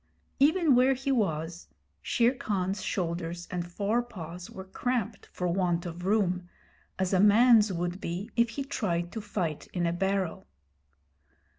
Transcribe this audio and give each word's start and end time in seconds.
Even 0.39 0.73
where 0.73 0.95
he 0.95 1.11
was, 1.11 1.67
Shere 2.01 2.33
Khan's 2.33 2.81
shoulders 2.81 3.47
and 3.51 3.71
fore 3.71 4.01
paws 4.01 4.49
were 4.49 4.63
cramped 4.65 5.27
for 5.31 5.47
want 5.47 5.85
of 5.85 6.05
room, 6.07 6.49
as 6.97 7.13
a 7.13 7.19
man's 7.19 7.71
would 7.71 8.01
be 8.01 8.31
if 8.35 8.49
he 8.49 8.63
tried 8.63 9.11
to 9.11 9.21
fight 9.21 9.67
in 9.73 9.85
a 9.85 9.93
barrel. 9.93 10.47